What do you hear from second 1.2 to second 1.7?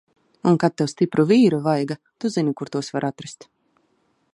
vīru